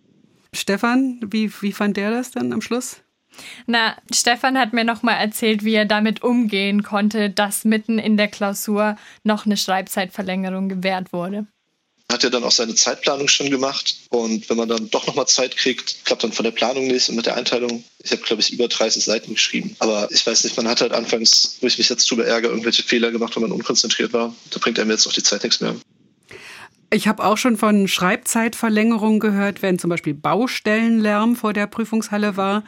[0.52, 3.04] Stefan, wie, wie fand der das dann am Schluss?
[3.68, 8.30] Na, Stefan hat mir nochmal erzählt, wie er damit umgehen konnte, dass mitten in der
[8.30, 11.46] Klausur noch eine Schreibzeitverlängerung gewährt wurde
[12.12, 13.96] hat ja dann auch seine Zeitplanung schon gemacht.
[14.10, 17.16] Und wenn man dann doch nochmal Zeit kriegt, klappt dann von der Planung nicht und
[17.16, 17.84] mit der Einteilung.
[18.04, 19.76] Ich habe, glaube ich, über 30 Seiten geschrieben.
[19.80, 22.84] Aber ich weiß nicht, man hat halt anfangs, wo ich mich jetzt drüber ärgere, irgendwelche
[22.84, 24.34] Fehler gemacht, wenn man unkonzentriert war.
[24.52, 25.76] Da bringt einem jetzt auch die Zeit nichts mehr.
[26.90, 32.64] Ich habe auch schon von Schreibzeitverlängerung gehört, wenn zum Beispiel Baustellenlärm vor der Prüfungshalle war.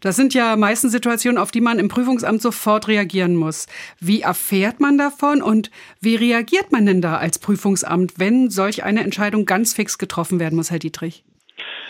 [0.00, 3.66] Das sind ja meistens Situationen, auf die man im Prüfungsamt sofort reagieren muss.
[3.98, 9.02] Wie erfährt man davon und wie reagiert man denn da als Prüfungsamt, wenn solch eine
[9.02, 11.24] Entscheidung ganz fix getroffen werden muss, Herr Dietrich?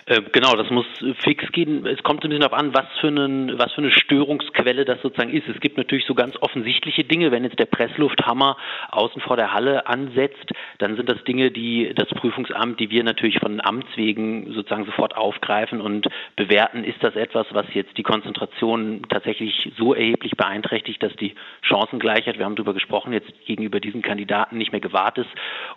[0.08, 0.86] Äh, genau, das muss
[1.24, 1.84] fix gehen.
[1.84, 5.32] Es kommt ein bisschen darauf an, was für, einen, was für eine Störungsquelle das sozusagen
[5.32, 5.48] ist.
[5.48, 7.32] Es gibt natürlich so ganz offensichtliche Dinge.
[7.32, 8.56] Wenn jetzt der Presslufthammer
[8.92, 13.40] außen vor der Halle ansetzt, dann sind das Dinge, die das Prüfungsamt, die wir natürlich
[13.40, 16.84] von Amts wegen sozusagen sofort aufgreifen und bewerten.
[16.84, 22.44] Ist das etwas, was jetzt die Konzentration tatsächlich so erheblich beeinträchtigt, dass die Chancengleichheit, wir
[22.44, 25.30] haben darüber gesprochen, jetzt gegenüber diesen Kandidaten nicht mehr gewahrt ist,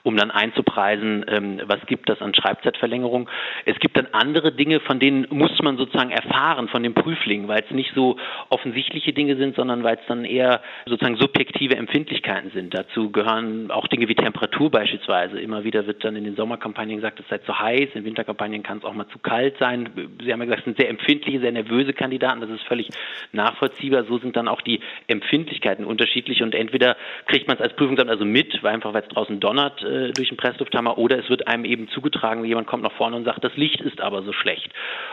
[0.03, 3.27] um dann einzupreisen, ähm, was gibt das an Schreibzeitverlängerung.
[3.65, 7.63] Es gibt dann andere Dinge, von denen muss man sozusagen erfahren von dem Prüfling, weil
[7.63, 8.17] es nicht so
[8.49, 12.73] offensichtliche Dinge sind, sondern weil es dann eher sozusagen subjektive Empfindlichkeiten sind.
[12.73, 15.39] Dazu gehören auch Dinge wie Temperatur beispielsweise.
[15.39, 18.79] Immer wieder wird dann in den Sommerkampagnen gesagt, es sei zu heiß, in Winterkampagnen kann
[18.79, 19.89] es auch mal zu kalt sein.
[20.23, 22.89] Sie haben ja gesagt, es sind sehr empfindliche, sehr nervöse Kandidaten, das ist völlig
[23.31, 24.03] nachvollziehbar.
[24.05, 28.25] So sind dann auch die Empfindlichkeiten unterschiedlich und entweder kriegt man es als Prüfungsamt also
[28.25, 31.65] mit, weil einfach weil es draußen donnert äh, durch den Presslufthammer, oder es wird einem
[31.65, 34.69] eben zugetragen, jemand kommt nach vorne und sagt, das Licht ist aber so schlecht.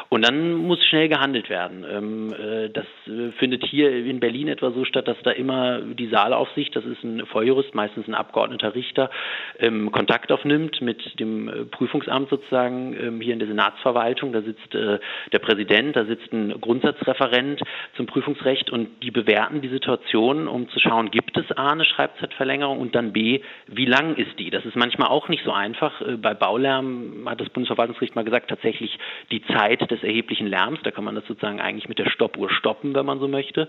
[0.09, 1.85] Und dann muss schnell gehandelt werden.
[1.91, 6.07] Ähm, äh, das äh, findet hier in Berlin etwa so statt, dass da immer die
[6.07, 9.11] Saalaufsicht, das ist ein Volljurist, meistens ein abgeordneter Richter,
[9.59, 14.33] ähm, Kontakt aufnimmt mit dem äh, Prüfungsamt sozusagen ähm, hier in der Senatsverwaltung.
[14.33, 17.61] Da sitzt der Präsident, da sitzt ein Grundsatzreferent
[17.97, 22.81] zum Prüfungsrecht und die bewerten die Situation, um zu schauen, gibt es A eine Schreibzeitverlängerung
[22.81, 24.51] und dann B, wie lang ist die?
[24.51, 26.03] Das ist manchmal auch nicht so einfach.
[26.19, 28.86] Bei Baulärm hat das Bundesverwaltungsgericht mal gesagt, tatsächlich
[29.31, 30.81] die Zeit des erheblichen Lärms.
[30.83, 33.69] Da kann man das sozusagen eigentlich mit der Stoppuhr stoppen, wenn man so möchte.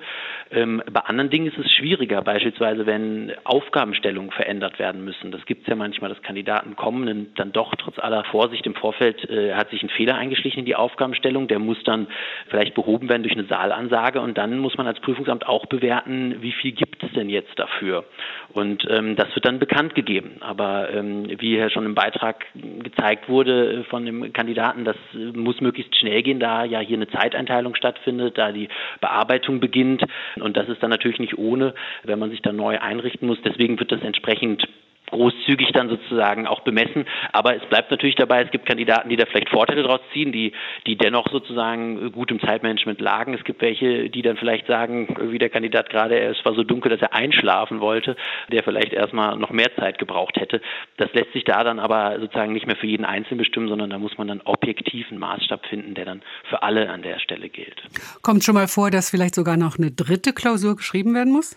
[0.51, 5.31] Ähm, bei anderen Dingen ist es schwieriger, beispielsweise wenn Aufgabenstellungen verändert werden müssen.
[5.31, 8.75] Das gibt es ja manchmal, dass Kandidaten kommen und dann doch trotz aller Vorsicht im
[8.75, 11.47] Vorfeld äh, hat sich ein Fehler eingeschlichen in die Aufgabenstellung.
[11.47, 12.07] Der muss dann
[12.49, 16.51] vielleicht behoben werden durch eine Saalansage und dann muss man als Prüfungsamt auch bewerten, wie
[16.51, 18.05] viel gibt es denn jetzt dafür.
[18.53, 20.37] Und ähm, das wird dann bekannt gegeben.
[20.39, 25.06] Aber ähm, wie ja schon im Beitrag gezeigt wurde äh, von dem Kandidaten, das äh,
[25.13, 28.69] muss möglichst schnell gehen, da ja hier eine Zeiteinteilung stattfindet, da die
[29.01, 30.03] Bearbeitung beginnt.
[30.35, 33.39] Und das ist dann natürlich nicht ohne, wenn man sich dann neu einrichten muss.
[33.43, 34.67] Deswegen wird das entsprechend
[35.11, 37.05] großzügig dann sozusagen auch bemessen.
[37.31, 40.53] Aber es bleibt natürlich dabei, es gibt Kandidaten, die da vielleicht Vorteile draus ziehen, die,
[40.85, 43.33] die dennoch sozusagen gut im Zeitmanagement lagen.
[43.33, 46.91] Es gibt welche, die dann vielleicht sagen, wie der Kandidat gerade, es war so dunkel,
[46.91, 48.15] dass er einschlafen wollte,
[48.51, 50.61] der vielleicht erstmal noch mehr Zeit gebraucht hätte.
[50.97, 53.99] Das lässt sich da dann aber sozusagen nicht mehr für jeden Einzelnen bestimmen, sondern da
[53.99, 57.81] muss man dann objektiven Maßstab finden, der dann für alle an der Stelle gilt.
[58.21, 61.55] Kommt schon mal vor, dass vielleicht sogar noch eine dritte Klausur geschrieben werden muss?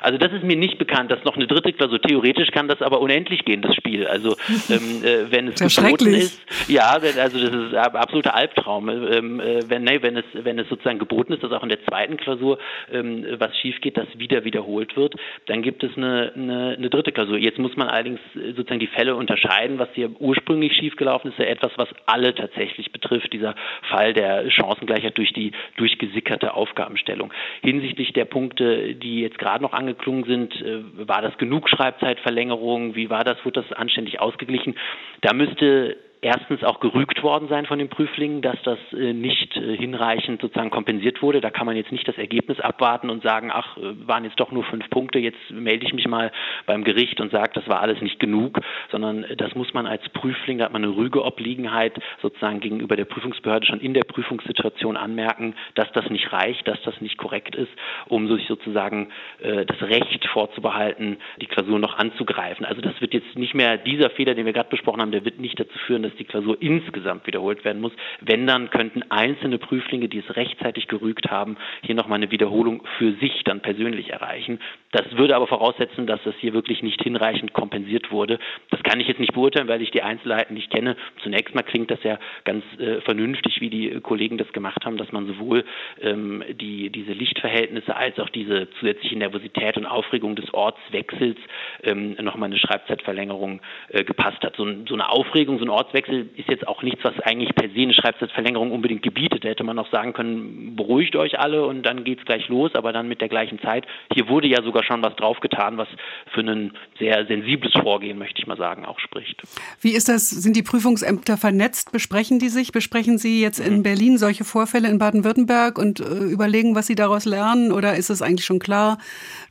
[0.00, 2.00] Also das ist mir nicht bekannt, dass noch eine dritte Klausur.
[2.00, 4.06] Theoretisch kann das aber unendlich gehen, das Spiel.
[4.06, 4.36] Also
[4.70, 8.88] ähm, äh, wenn es geboten ist, ja, also das ist ein absoluter Albtraum.
[8.88, 11.84] Ähm, äh, wenn, nee, wenn es wenn es sozusagen geboten ist, dass auch in der
[11.84, 12.58] zweiten Klausur
[12.92, 15.14] ähm, was schief geht, das wieder wiederholt wird,
[15.46, 17.38] dann gibt es eine, eine, eine dritte Klausur.
[17.38, 19.78] Jetzt muss man allerdings äh, sozusagen die Fälle unterscheiden.
[19.78, 23.32] Was hier ursprünglich schiefgelaufen ist, ja etwas, was alle tatsächlich betrifft.
[23.32, 23.54] Dieser
[23.90, 27.32] Fall der Chancengleichheit durch die durchgesickerte Aufgabenstellung.
[27.62, 30.54] Hinsichtlich der Punkte, die jetzt gerade noch angeklungen sind.
[30.62, 32.94] Äh, war das genug Schreibzeitverlängerung?
[32.94, 33.44] Wie war das?
[33.44, 34.76] Wurde das anständig ausgeglichen?
[35.20, 39.76] Da müsste erstens auch gerügt worden sein von den Prüflingen, dass das äh, nicht äh,
[39.76, 41.40] hinreichend sozusagen kompensiert wurde.
[41.40, 44.52] Da kann man jetzt nicht das Ergebnis abwarten und sagen, ach, äh, waren jetzt doch
[44.52, 46.30] nur fünf Punkte, jetzt melde ich mich mal
[46.64, 48.60] beim Gericht und sage, das war alles nicht genug,
[48.92, 53.66] sondern das muss man als Prüfling, da hat man eine Rügeobliegenheit sozusagen gegenüber der Prüfungsbehörde
[53.66, 57.72] schon in der Prüfungssituation anmerken, dass das nicht reicht, dass das nicht korrekt ist,
[58.06, 59.08] um sich sozusagen
[59.40, 62.64] das Recht vorzubehalten, die Klausur noch anzugreifen.
[62.64, 65.40] Also das wird jetzt nicht mehr dieser Fehler, den wir gerade besprochen haben, der wird
[65.40, 67.92] nicht dazu führen, dass dass die Klausur insgesamt wiederholt werden muss.
[68.20, 73.12] Wenn, dann könnten einzelne Prüflinge, die es rechtzeitig gerügt haben, hier nochmal eine Wiederholung für
[73.14, 74.60] sich dann persönlich erreichen.
[74.92, 78.38] Das würde aber voraussetzen, dass das hier wirklich nicht hinreichend kompensiert wurde.
[78.70, 80.96] Das kann ich jetzt nicht beurteilen, weil ich die Einzelheiten nicht kenne.
[81.22, 85.10] Zunächst mal klingt das ja ganz äh, vernünftig, wie die Kollegen das gemacht haben, dass
[85.10, 85.64] man sowohl
[86.00, 91.38] ähm, die, diese Lichtverhältnisse als auch diese zusätzliche Nervosität und Aufregung des Ortswechsels
[91.82, 94.56] ähm, nochmal eine Schreibzeitverlängerung äh, gepasst hat.
[94.56, 97.80] So, so eine Aufregung, so ein Ortswechsel ist jetzt auch nichts, was eigentlich per se
[97.80, 99.44] eine Schreibzeitverlängerung unbedingt gebietet.
[99.44, 102.74] Da hätte man auch sagen können, beruhigt euch alle und dann geht es gleich los,
[102.74, 103.86] aber dann mit der gleichen Zeit.
[104.12, 105.88] Hier wurde ja sogar schon was draufgetan, was
[106.32, 109.42] für ein sehr sensibles Vorgehen, möchte ich mal sagen, auch spricht.
[109.80, 110.30] Wie ist das?
[110.30, 111.92] Sind die Prüfungsämter vernetzt?
[111.92, 112.72] Besprechen die sich?
[112.72, 113.82] Besprechen Sie jetzt in mhm.
[113.82, 117.72] Berlin solche Vorfälle in Baden-Württemberg und äh, überlegen, was Sie daraus lernen?
[117.72, 118.98] Oder ist es eigentlich schon klar,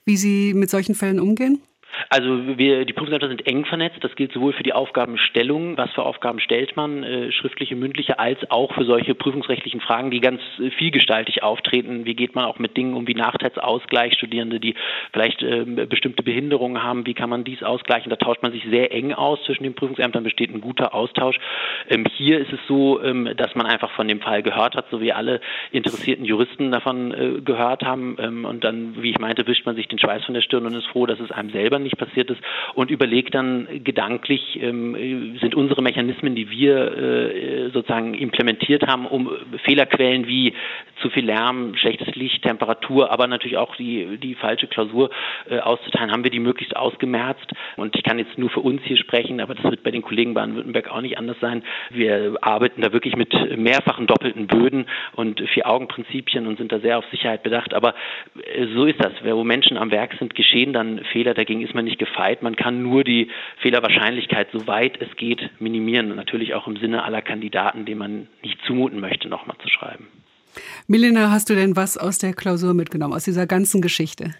[0.06, 1.62] wie Sie mit solchen Fällen umgehen?
[2.10, 3.98] Also wir, die Prüfungsämter sind eng vernetzt.
[4.02, 8.40] Das gilt sowohl für die Aufgabenstellung, was für Aufgaben stellt man, äh, schriftliche, mündliche, als
[8.50, 12.06] auch für solche prüfungsrechtlichen Fragen, die ganz äh, vielgestaltig auftreten.
[12.06, 14.76] Wie geht man auch mit Dingen um wie Nachteilsausgleich, Studierende, die
[15.12, 18.10] vielleicht äh, bestimmte Behinderungen haben, wie kann man dies ausgleichen?
[18.10, 21.38] Da tauscht man sich sehr eng aus zwischen den Prüfungsämtern, besteht ein guter Austausch.
[21.90, 25.02] Ähm, hier ist es so, ähm, dass man einfach von dem Fall gehört hat, so
[25.02, 28.18] wie alle interessierten Juristen davon äh, gehört haben.
[28.20, 30.76] Ähm, und dann, wie ich meinte, wischt man sich den Schweiß von der Stirn und
[30.76, 32.42] ist froh, dass es einem selber nicht passiert ist
[32.76, 39.30] und überlegt dann gedanklich, ähm, sind unsere Mechanismen, die wir äh, sozusagen implementiert haben, um
[39.64, 40.54] Fehlerquellen wie
[41.02, 45.10] zu viel Lärm, schlechtes Licht, Temperatur, aber natürlich auch die, die falsche Klausur
[45.50, 47.52] äh, auszuteilen, haben wir die möglichst ausgemerzt.
[47.78, 50.34] Und ich kann jetzt nur für uns hier sprechen, aber das wird bei den Kollegen
[50.34, 51.64] Baden-Württemberg auch nicht anders sein.
[51.90, 57.06] Wir arbeiten da wirklich mit mehrfachen doppelten Böden und Vier-Augen-Prinzipien und sind da sehr auf
[57.12, 57.74] Sicherheit bedacht.
[57.74, 57.96] Aber
[58.56, 59.14] äh, so ist das.
[59.24, 61.34] Wo Menschen am Werk sind, geschehen dann Fehler.
[61.34, 62.42] Dagegen ist man nicht gefeit.
[62.44, 63.30] Man kann nur die
[63.62, 66.16] Fehlerwahrscheinlichkeit, soweit es geht, minimieren.
[66.16, 70.08] natürlich auch im Sinne aller Kandidaten, denen man nicht zumuten möchte, nochmal zu schreiben.
[70.88, 74.36] Milena, hast du denn was aus der Klausur mitgenommen, aus dieser ganzen Geschichte?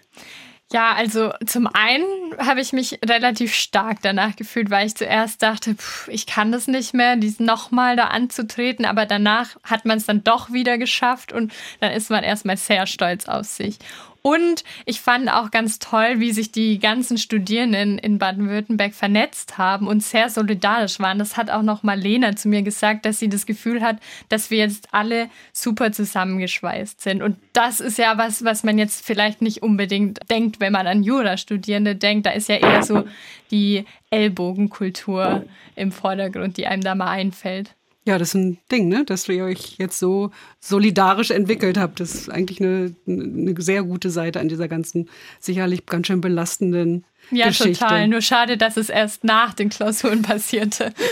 [0.72, 2.06] Ja, also zum einen
[2.38, 6.66] habe ich mich relativ stark danach gefühlt, weil ich zuerst dachte, pff, ich kann das
[6.66, 11.30] nicht mehr, dies nochmal da anzutreten, aber danach hat man es dann doch wieder geschafft
[11.32, 13.78] und dann ist man erstmal sehr stolz auf sich.
[14.22, 19.88] Und ich fand auch ganz toll, wie sich die ganzen Studierenden in Baden-Württemberg vernetzt haben
[19.88, 21.18] und sehr solidarisch waren.
[21.18, 24.58] Das hat auch noch Marlena zu mir gesagt, dass sie das Gefühl hat, dass wir
[24.58, 27.20] jetzt alle super zusammengeschweißt sind.
[27.20, 31.02] Und das ist ja was, was man jetzt vielleicht nicht unbedingt denkt, wenn man an
[31.02, 32.26] Jurastudierende denkt.
[32.26, 33.04] Da ist ja eher so
[33.50, 37.74] die Ellbogenkultur im Vordergrund, die einem da mal einfällt.
[38.04, 39.04] Ja, das ist ein Ding, ne?
[39.04, 42.00] dass ihr euch jetzt so solidarisch entwickelt habt.
[42.00, 47.04] Das ist eigentlich eine, eine sehr gute Seite an dieser ganzen, sicherlich ganz schön belastenden
[47.30, 47.84] ja, Geschichte.
[47.84, 48.08] total.
[48.08, 50.92] Nur schade, dass es erst nach den Klausuren passierte.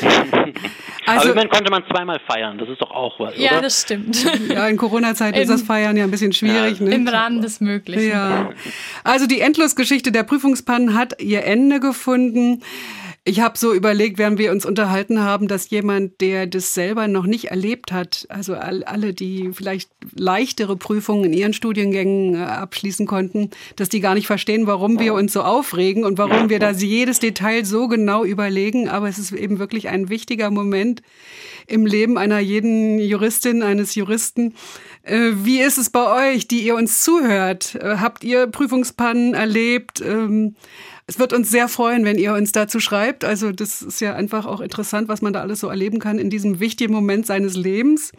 [1.06, 2.58] Also, Aber immerhin konnte man zweimal feiern.
[2.58, 3.62] Das ist doch auch was, Ja, oder?
[3.62, 4.22] das stimmt.
[4.48, 6.78] Ja, in Corona-Zeiten ist das Feiern ja ein bisschen schwierig.
[6.78, 6.84] Ja.
[6.86, 6.94] Ne?
[6.94, 8.08] Im Rahmen des Möglichen.
[8.08, 8.50] Ja.
[9.02, 12.62] Also die Endlosgeschichte der Prüfungspannen hat ihr Ende gefunden.
[13.24, 17.26] Ich habe so überlegt, während wir uns unterhalten haben, dass jemand, der das selber noch
[17.26, 23.50] nicht erlebt hat, also alle, die vielleicht leichtere Prüfungen in ihren Studiengängen äh, abschließen konnten,
[23.76, 27.18] dass die gar nicht verstehen, warum wir uns so aufregen und warum wir da jedes
[27.18, 28.88] Detail so genau überlegen.
[28.88, 31.02] Aber es ist eben wirklich ein wichtiger Moment
[31.66, 34.54] im Leben einer jeden Juristin, eines Juristen.
[35.10, 37.74] Äh, wie ist es bei euch, die ihr uns zuhört?
[37.74, 40.00] Äh, habt ihr Prüfungspannen erlebt?
[40.00, 40.54] Ähm,
[41.06, 43.24] es wird uns sehr freuen, wenn ihr uns dazu schreibt.
[43.24, 46.30] Also das ist ja einfach auch interessant, was man da alles so erleben kann in
[46.30, 48.12] diesem wichtigen Moment seines Lebens.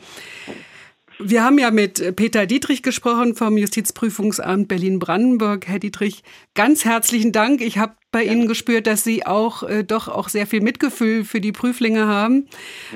[1.17, 5.67] Wir haben ja mit Peter Dietrich gesprochen vom Justizprüfungsamt Berlin-Brandenburg.
[5.67, 6.23] Herr Dietrich,
[6.55, 7.61] ganz herzlichen Dank.
[7.61, 8.33] Ich habe bei ja.
[8.33, 12.47] Ihnen gespürt, dass Sie auch äh, doch auch sehr viel Mitgefühl für die Prüflinge haben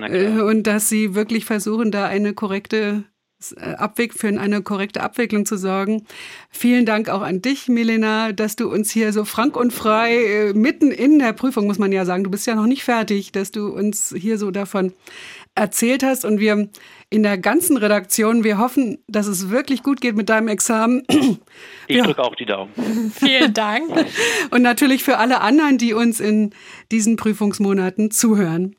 [0.02, 3.06] äh, und dass Sie wirklich versuchen, da eine korrekte
[3.54, 6.06] Abweg für eine korrekte Abwicklung zu sorgen.
[6.50, 10.54] Vielen Dank auch an dich, Milena, dass du uns hier so frank und frei äh,
[10.54, 13.52] mitten in der Prüfung, muss man ja sagen, du bist ja noch nicht fertig, dass
[13.52, 14.94] du uns hier so davon
[15.56, 16.70] erzählt hast und wir
[17.10, 18.44] in der ganzen Redaktion.
[18.44, 21.04] Wir hoffen, dass es wirklich gut geht mit deinem Examen.
[21.88, 22.72] Ich drücke auch die Daumen.
[23.16, 23.86] Vielen Dank.
[24.50, 26.50] Und natürlich für alle anderen, die uns in
[26.92, 28.76] diesen Prüfungsmonaten zuhören.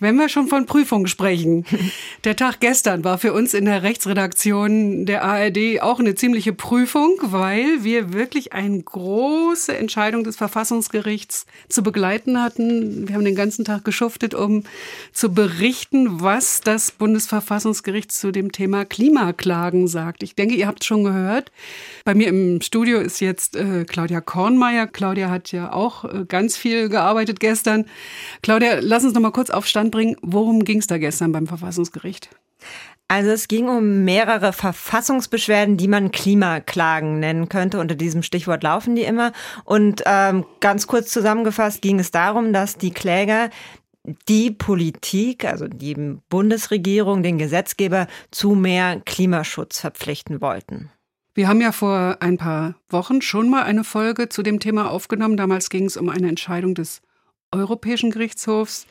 [0.00, 1.64] Wenn wir schon von Prüfungen sprechen,
[2.24, 7.16] der Tag gestern war für uns in der Rechtsredaktion der ARD auch eine ziemliche Prüfung,
[7.22, 13.06] weil wir wirklich eine große Entscheidung des Verfassungsgerichts zu begleiten hatten.
[13.06, 14.64] Wir haben den ganzen Tag geschuftet, um
[15.12, 20.24] zu berichten, was das Bundesverfassungsgericht zu dem Thema Klimaklagen sagt.
[20.24, 21.52] Ich denke, ihr habt es schon gehört.
[22.04, 24.88] Bei mir im Studio ist jetzt äh, Claudia Kornmeier.
[24.88, 27.86] Claudia hat ja auch äh, ganz viel gearbeitet gestern.
[28.42, 30.16] Claudia, lass uns noch mal kurz aufstanden anbringen.
[30.22, 32.30] Worum ging es da gestern beim Verfassungsgericht?
[33.06, 37.78] Also es ging um mehrere Verfassungsbeschwerden, die man Klimaklagen nennen könnte.
[37.78, 39.32] Unter diesem Stichwort laufen die immer.
[39.64, 43.50] Und ähm, ganz kurz zusammengefasst ging es darum, dass die Kläger
[44.28, 45.94] die Politik, also die
[46.28, 50.90] Bundesregierung, den Gesetzgeber zu mehr Klimaschutz verpflichten wollten.
[51.34, 55.36] Wir haben ja vor ein paar Wochen schon mal eine Folge zu dem Thema aufgenommen.
[55.36, 57.02] Damals ging es um eine Entscheidung des
[57.50, 58.86] Europäischen Gerichtshofs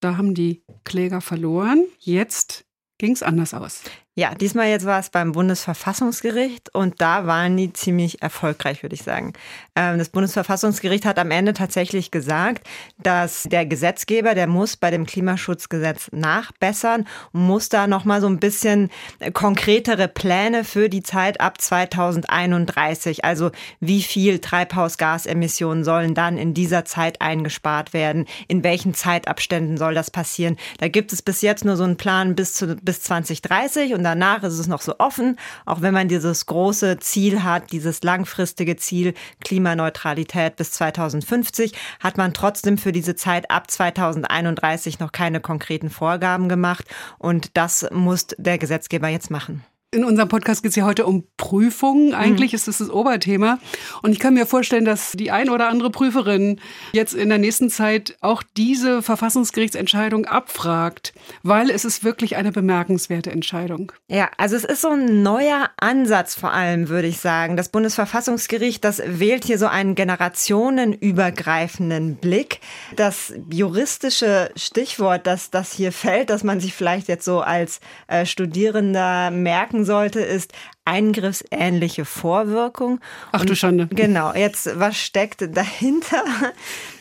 [0.00, 1.84] da haben die Kläger verloren.
[1.98, 2.64] Jetzt
[2.98, 3.82] ging es anders aus.
[4.16, 9.04] Ja, diesmal jetzt war es beim Bundesverfassungsgericht und da waren die ziemlich erfolgreich, würde ich
[9.04, 9.34] sagen.
[9.76, 12.66] Ähm, das Bundesverfassungsgericht hat am Ende tatsächlich gesagt,
[12.98, 18.90] dass der Gesetzgeber, der muss bei dem Klimaschutzgesetz nachbessern muss da nochmal so ein bisschen
[19.32, 23.24] konkretere Pläne für die Zeit ab 2031.
[23.24, 28.26] Also wie viel Treibhausgasemissionen sollen dann in dieser Zeit eingespart werden?
[28.48, 30.56] In welchen Zeitabständen soll das passieren?
[30.78, 34.42] Da gibt es bis jetzt nur so einen Plan bis, zu, bis 2030 und danach
[34.42, 39.14] ist es noch so offen, auch wenn man dieses große Ziel hat, dieses langfristige Ziel
[39.44, 46.48] Klimaneutralität bis 2050, hat man trotzdem für diese Zeit ab 2031 noch keine konkreten Vorgaben
[46.48, 46.84] gemacht
[47.18, 49.64] und das muss der Gesetzgeber jetzt machen.
[49.92, 52.14] In unserem Podcast geht es ja heute um Prüfungen.
[52.14, 52.56] Eigentlich mhm.
[52.56, 53.58] ist das das Oberthema.
[54.02, 56.60] Und ich kann mir vorstellen, dass die ein oder andere Prüferin
[56.92, 63.32] jetzt in der nächsten Zeit auch diese Verfassungsgerichtsentscheidung abfragt, weil es ist wirklich eine bemerkenswerte
[63.32, 63.90] Entscheidung.
[64.06, 67.56] Ja, also es ist so ein neuer Ansatz vor allem, würde ich sagen.
[67.56, 72.60] Das Bundesverfassungsgericht, das wählt hier so einen generationenübergreifenden Blick.
[72.94, 78.24] Das juristische Stichwort, das, das hier fällt, dass man sich vielleicht jetzt so als äh,
[78.24, 80.52] Studierender merken bedenken sollte, ist
[80.84, 83.00] eingriffsähnliche Vorwirkung.
[83.32, 83.86] Ach du Schande.
[83.90, 86.24] Genau, jetzt, was steckt dahinter?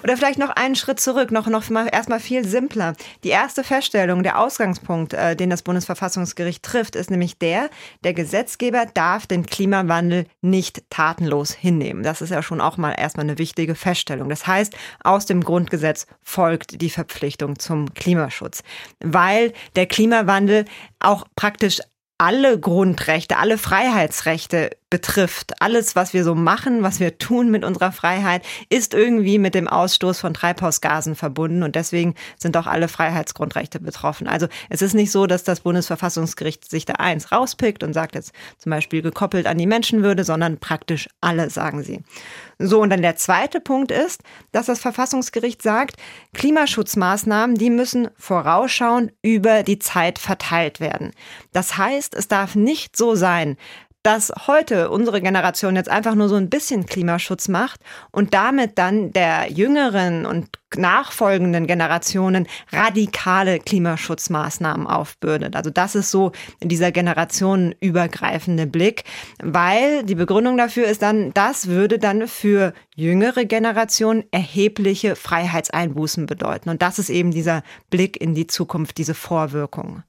[0.04, 2.94] Oder vielleicht noch einen Schritt zurück, noch, noch mal, erstmal viel simpler.
[3.24, 7.70] Die erste Feststellung, der Ausgangspunkt, äh, den das Bundesverfassungsgericht trifft, ist nämlich der,
[8.04, 12.04] der Gesetzgeber darf den Klimawandel nicht tatenlos hinnehmen.
[12.04, 14.30] Das ist ja schon auch mal erstmal eine wichtige Feststellung.
[14.30, 18.62] Das heißt, aus dem Grundgesetz folgt die Verpflichtung zum Klimaschutz,
[19.00, 20.66] weil der Klimawandel
[21.00, 21.80] auch praktisch
[22.20, 25.62] alle Grundrechte, alle Freiheitsrechte betrifft.
[25.62, 29.68] Alles, was wir so machen, was wir tun mit unserer Freiheit, ist irgendwie mit dem
[29.68, 34.28] Ausstoß von Treibhausgasen verbunden und deswegen sind auch alle Freiheitsgrundrechte betroffen.
[34.28, 38.32] Also es ist nicht so, dass das Bundesverfassungsgericht sich da eins rauspickt und sagt jetzt
[38.58, 42.02] zum Beispiel gekoppelt an die Menschenwürde, sondern praktisch alle, sagen sie.
[42.58, 44.22] So, und dann der zweite Punkt ist,
[44.52, 45.96] dass das Verfassungsgericht sagt,
[46.34, 51.12] Klimaschutzmaßnahmen, die müssen vorausschauend über die Zeit verteilt werden.
[51.54, 53.56] Das heißt, es darf nicht so sein,
[54.04, 57.82] dass heute unsere Generation jetzt einfach nur so ein bisschen Klimaschutz macht
[58.12, 65.56] und damit dann der jüngeren und nachfolgenden Generationen radikale Klimaschutzmaßnahmen aufbürdet.
[65.56, 66.32] Also das ist so
[66.62, 69.04] dieser generationenübergreifende Blick,
[69.42, 76.70] weil die Begründung dafür ist dann, das würde dann für jüngere Generationen erhebliche Freiheitseinbußen bedeuten.
[76.70, 80.04] Und das ist eben dieser Blick in die Zukunft, diese Vorwirkung.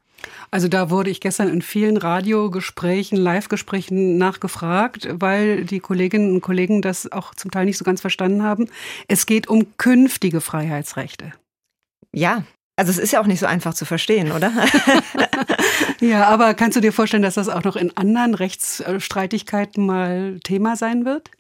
[0.50, 6.83] Also da wurde ich gestern in vielen Radiogesprächen, Live-Gesprächen nachgefragt, weil die Kolleginnen und Kollegen
[6.83, 8.68] das auch zum Teil nicht so ganz verstanden haben.
[9.09, 11.33] Es geht um künftige Freiheitsrechte.
[12.12, 12.44] Ja,
[12.76, 14.52] also es ist ja auch nicht so einfach zu verstehen, oder?
[16.00, 20.76] ja, aber kannst du dir vorstellen, dass das auch noch in anderen Rechtsstreitigkeiten mal Thema
[20.76, 21.30] sein wird?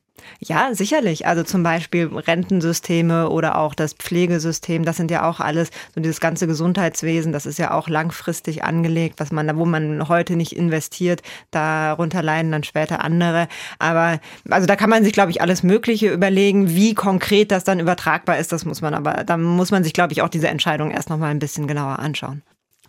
[0.40, 1.26] Ja, sicherlich.
[1.26, 6.20] Also zum Beispiel Rentensysteme oder auch das Pflegesystem, das sind ja auch alles, so dieses
[6.20, 11.22] ganze Gesundheitswesen, das ist ja auch langfristig angelegt, was man, wo man heute nicht investiert,
[11.50, 13.48] darunter leiden dann später andere.
[13.78, 16.70] Aber also da kann man sich, glaube ich, alles Mögliche überlegen.
[16.70, 20.12] Wie konkret das dann übertragbar ist, das muss man aber, da muss man sich, glaube
[20.12, 22.42] ich, auch diese Entscheidung erst nochmal ein bisschen genauer anschauen.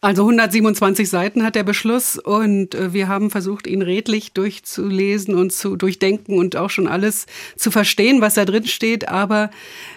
[0.04, 5.54] Also 127 Seiten hat der Beschluss und äh, wir haben versucht, ihn redlich durchzulesen und
[5.54, 9.10] zu durchdenken und auch schon alles zu verstehen, was da drin steht.
[9.10, 9.52] Aber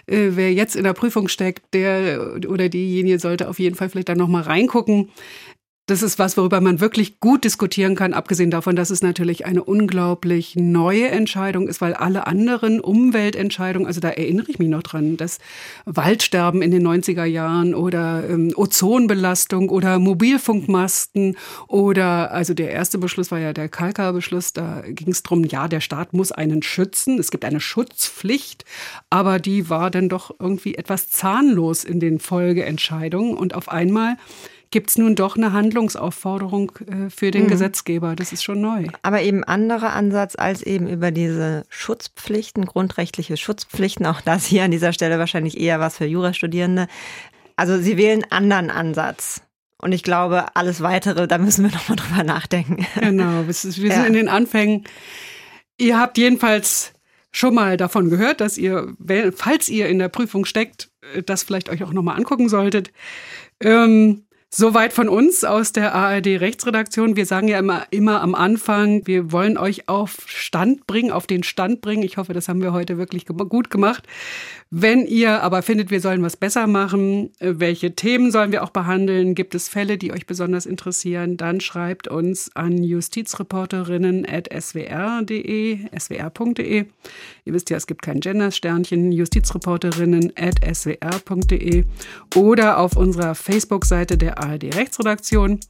[0.07, 4.11] äh, wer jetzt in der Prüfung steckt, der oder diejenige sollte auf jeden Fall vielleicht
[4.11, 5.09] dann nochmal reingucken.
[5.87, 9.63] Das ist was, worüber man wirklich gut diskutieren kann, abgesehen davon, dass es natürlich eine
[9.63, 15.19] unglaublich neue Entscheidung ist, weil alle anderen Umweltentscheidungen, also da erinnere ich mich noch dran,
[15.19, 15.41] das
[15.85, 21.37] Waldsterben in den 90er Jahren oder ähm, Ozonbelastung oder Mobilfunkmasten
[21.69, 25.83] oder, also der erste Beschluss war ja der Kalka-Beschluss, da ging es darum, ja, der
[25.83, 28.65] Staat muss einen schützen, es gibt eine Schutzpflicht,
[29.11, 34.17] aber die war dann doch irgendwie etwas zahnlos in den Folgeentscheidungen und auf einmal
[34.75, 37.49] gibt es nun doch eine Handlungsaufforderung äh, für den mhm.
[37.49, 38.17] Gesetzgeber.
[38.17, 38.89] Das ist schon neu.
[39.03, 44.05] Aber eben anderer Ansatz als eben über diese Schutzpflichten, grundrechtliche Schutzpflichten.
[44.05, 46.89] Auch das hier an dieser Stelle wahrscheinlich eher was für Jurastudierende.
[47.55, 49.43] Also Sie wählen einen anderen Ansatz.
[49.79, 52.85] Und ich glaube, alles weitere, da müssen wir nochmal drüber nachdenken.
[52.99, 54.05] Genau, wir sind ja.
[54.05, 54.83] in den Anfängen.
[55.79, 56.95] Ihr habt jedenfalls
[57.31, 58.93] schon mal davon gehört, dass ihr,
[59.37, 62.91] falls ihr in der Prüfung steckt, äh, das vielleicht euch auch nochmal angucken solltet.
[63.61, 64.24] Ähm,
[64.57, 67.17] Soweit von uns aus der ARD Rechtsredaktion.
[67.17, 71.43] Wir sagen ja immer, immer am Anfang, wir wollen euch auf Stand bringen, auf den
[71.43, 72.05] Stand bringen.
[72.05, 74.07] Ich hoffe, das haben wir heute wirklich gut gemacht.
[74.77, 78.71] Wenn ihr aber findet, wir sollen was besser machen, äh, welche Themen sollen wir auch
[78.71, 86.87] behandeln, gibt es Fälle, die euch besonders interessieren, dann schreibt uns an justizreporterinnen.swr.de, swr.de.
[87.45, 91.85] Ihr wisst ja, es gibt kein Gender-Sternchen, justizreporterinnen.swr.de
[92.35, 95.61] oder auf unserer Facebook-Seite der ARD Rechtsredaktion.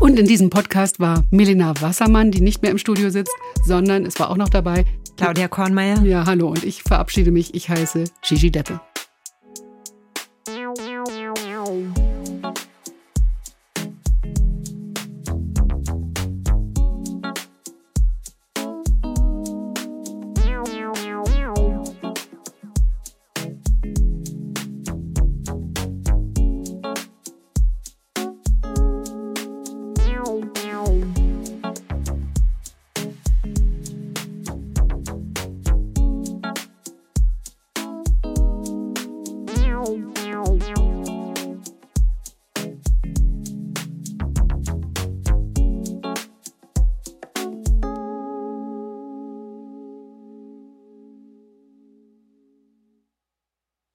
[0.00, 3.34] Und in diesem Podcast war Melina Wassermann, die nicht mehr im Studio sitzt,
[3.64, 4.84] sondern es war auch noch dabei
[5.16, 6.02] Claudia Kornmeier.
[6.02, 7.54] Ja, hallo und ich verabschiede mich.
[7.54, 8.80] Ich heiße Gigi Deppe.